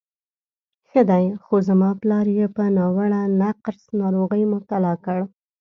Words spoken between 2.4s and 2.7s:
په